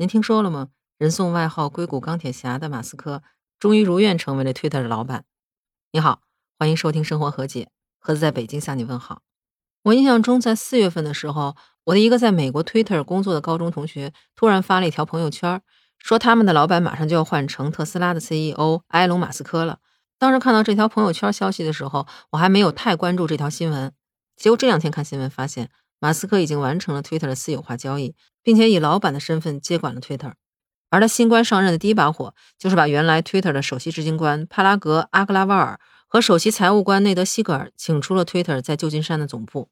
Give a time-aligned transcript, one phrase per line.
[0.00, 0.68] 您听说了吗？
[0.96, 3.22] 人送外号“硅谷钢铁侠”的马斯克，
[3.58, 5.26] 终于如愿成为了 Twitter 的老板。
[5.92, 6.22] 你好，
[6.58, 9.20] 欢迎收听生活和解，盒子在北京向你问好。
[9.82, 15.60] 我印象中，在四月份的时候，我的一个在美国 Twitter 工作的高中同学突然发了一条朋友圈，
[15.98, 19.80] 说他们的老板马上就要换成特斯拉的 CEO 埃隆·马斯克了。
[20.18, 23.92] 当时看到这条朋友圈消息的时候，我还没有太关注这条新闻。
[24.34, 25.68] 结果这两天看新闻发现，
[26.00, 28.16] 马斯克已经完成了 Twitter 的私有化交易。
[28.42, 30.32] 并且以老板的身份接管了 Twitter，
[30.88, 35.78] 而他新官上任的第一把火就是把原来 Twitter 的首席执行官帕拉格·阿格拉瓦尔
[36.08, 39.68] 和首席财务官内德·西格尔请出了 Twitter 在旧金山的总部。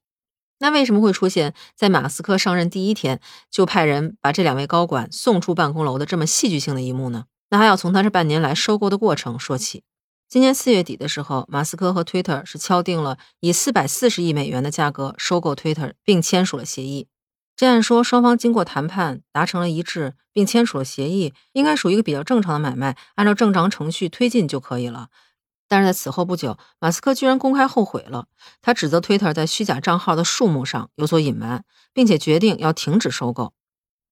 [0.59, 3.20] 那为什么会出现在马斯克上任第一天
[3.51, 7.25] 就派人把这两位高管送出办公楼的这么戏剧性的一幕呢？
[7.48, 9.84] 那还要从他这半年来收购的过程说起。
[10.29, 17.09] 今年四月底的时候，马斯克和 Twitter 是敲定了以四百四十亿美元的价格收购 Twitter，并签署了协议。
[17.57, 25.09] 这样说，双方经过谈判达成了一致，并签署了协议，应该属于一个比较正常的买卖，按照正常程序推进就可以了。
[25.67, 28.27] 但是在此后不久，马斯克居然公开后悔了，
[28.61, 33.55] 他指责 Twitter 在虚假账号的数目上有所隐瞒，并且决定要停止收购。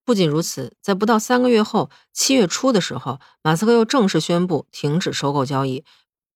[0.03, 5.83] 不仅如此，在不到三个月后，七月初的时候，马斯克又正式宣布停止收购交易，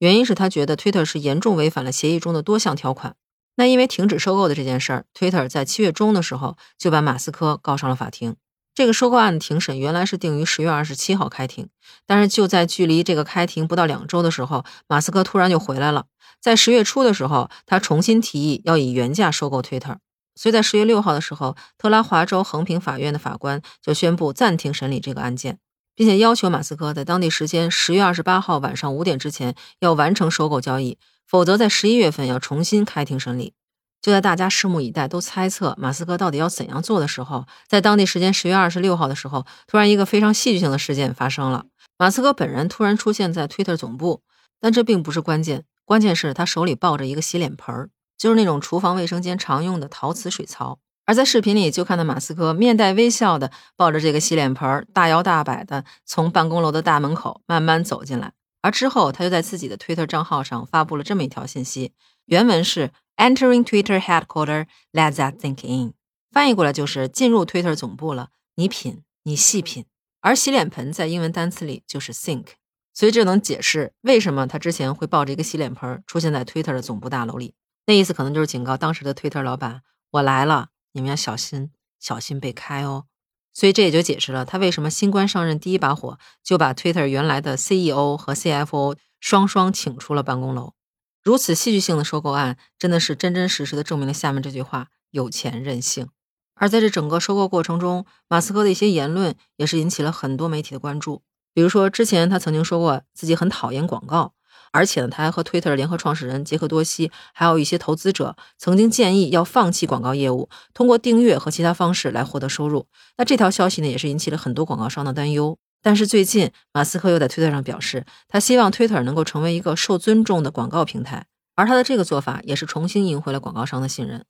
[0.02, 3.16] 原因是他觉得 Twitter 是严重违反了协议中的多项条款。
[3.56, 8.36] 那因为停止收购的这件事儿，Twitter 在七月中的时候就把马斯克告上了法庭。
[8.74, 11.70] 这个收购案的庭审原来是定于十月二十七号开庭，
[12.08, 16.06] 但是就在距离这个开庭不到两周的时候，马斯克突然就回来了。
[16.40, 19.98] 在十月初的时候，他重新提议要以原价收购 Twitter，
[20.34, 25.60] 所以在十月六号的时候，特拉华州横平法院的法官就宣布暂停审理这个案件，
[25.96, 30.98] 并且要求马斯克在当地时间十月二十八号晚上五点之前要完成收购交易。
[31.28, 33.54] 否则，在十一月份要重新开庭审理。
[34.02, 41.66] 就在大家拭目以待，都猜测马斯克到底要怎样做的时候，在当地时间十月二十六号的时候，突然一个非常戏剧性的事件发生了。
[41.98, 44.24] 马斯克本人突然出现在 Twitter 总部，
[44.60, 50.80] 但这并不是关键，关键是他手里抱着一个洗脸盆儿，就是那种厨房卫生间常用的陶瓷水槽。
[51.12, 58.32] 而在视频里，就看到马斯克面带微笑的抱着这个洗脸盆，大摇大摆的从办公楼的大门口慢慢走进来。
[58.62, 61.92] 而之后，他就在自己的 Twitter 账号上发布了这么一条信息，
[62.28, 65.92] 原文是 “Entering Twitter headquarters, let that sink in”，
[66.32, 69.84] 翻译过来就是“进入 Twitter 总部了，你品，你细品”。
[70.22, 72.46] 而洗脸盆在英文单词里就是 “sink”，
[72.94, 77.54] 所以这能解释为什么他之前会抱着一个洗脸盆出现在 Twitter 的总部大楼里。
[77.86, 83.06] 那意思可能就是警告当时的 Twitter 老板：“我来了，你们要小心，小心被开哦。”
[83.54, 90.74] 所以这也就解释了他为什么新官上任第一把火就把 Twitter 原来的 CEO 和 CFO 双双请出了办公楼。
[91.22, 96.08] 如此戏剧性的收购案，真的是真真实实的证明了下面这句话：有钱任性。
[96.56, 101.24] 而在这整个收购过程中，马斯克的一些言论也是引起了很多媒体的关注。
[101.54, 104.34] 比如说，之前他曾经说过自己很讨厌广告。
[104.72, 112.88] 而且呢，他还和 Twitter 联合创始人杰克多西，还有一些投资者曾经建议要放弃广告业务，通过订阅和其他方式来获得收入。
[113.18, 115.58] 那这条消息呢，也是引起了很多广告商的担忧。
[115.84, 124.24] 但是最近，马斯克又在推特上表示，他希望推特能够成为一个受尊重的广告平台，而他的这个做法也是重新赢回了广告商的信任。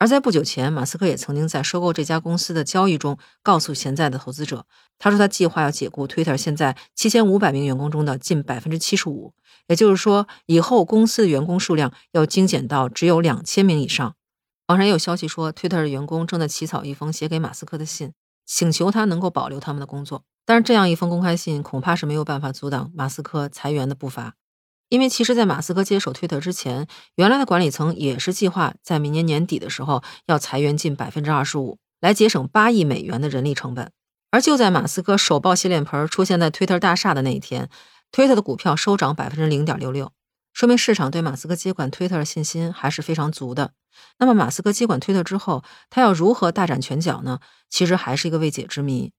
[0.00, 4.64] 而在不久前，马斯克也曾经在收购这家公司的交易中告诉潜在的投资者，
[4.98, 9.34] 他说他计划要解雇 Twitter 现在七千五百名员工中的近百分之七十五，
[9.66, 14.14] 也就是说，以后公司的员工数量要精简到只有两千名以上。
[14.68, 18.14] 网上也有消息说，Twitter 的员工正在起草一封写给马斯克的信，
[18.46, 20.24] 请求他能够保留他们的工作。
[20.46, 24.36] 但是这样一封公开信恐怕是没有办法阻挡马斯克裁员的步伐。
[24.90, 33.92] 因为其实，在马斯克接手推特之前，原来的管理层也是计划在明年年底的时候要裁员近百分之二十五，来节省八亿美元的人力成本。
[34.32, 37.70] 而就在马斯克手抱洗脸盆出现在推特大厦的那一天，
[38.10, 40.12] 推特的股票收涨百分之零点六六，
[40.52, 43.72] 说明市场对马斯克接管推特的信心还是非常足的。
[44.18, 47.38] 那么，马斯克接管推特之后，他要如何大展拳脚呢？
[47.68, 49.12] 其实还是一个未解之谜。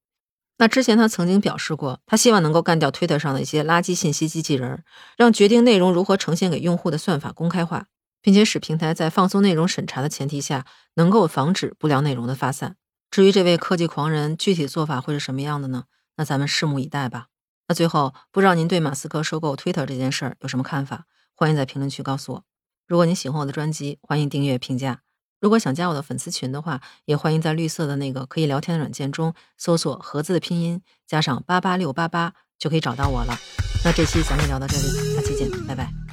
[0.61, 4.83] 那之前他曾经表示过，他希望能够干掉 Twitter 上的一些垃圾信息机器人，
[5.18, 7.88] 让决定内容如何呈现给用户的算法公开化，
[8.21, 12.75] 并且使平台在放松内容审查的前提下，能够防止不良内容的发散。
[13.09, 15.86] 至于这位科技狂人具体做法会是什么样的呢？
[16.18, 17.30] 那咱们拭目以待吧。
[17.68, 21.06] 那最后，不知道您对马斯克收购 Twitter 这件事儿有什么看法？
[21.33, 22.44] 欢迎在评论区告诉我。
[22.86, 25.01] 如果您喜欢我的专辑，欢迎订阅评价。
[25.41, 33.35] 如果想加我的粉丝群的话，也欢迎在绿色的那个可以聊天的软件中搜索“盒子”的拼音加上八八六八八，就可以找到我了。
[33.83, 36.11] 那这期咱们聊到这里，下期见，拜拜。